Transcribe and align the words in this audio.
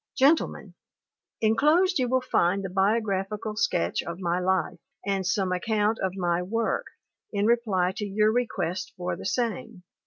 Gentlemen, 0.17 0.73
Enclosed 1.41 1.99
you 1.99 2.09
will 2.09 2.21
find 2.23 2.63
the 2.65 2.71
biographical 2.71 3.55
sketch 3.55 4.01
of 4.01 4.17
my 4.19 4.39
life 4.39 4.79
and 5.05 5.27
some 5.27 5.51
account 5.51 5.99
of 5.99 6.15
my 6.15 6.41
work, 6.41 6.87
in 7.31 7.45
reply 7.45 7.93
to 7.97 8.05
your 8.07 8.31
request 8.31 8.93
for 8.97 9.15
the 9.15 9.27
same. 9.27 9.83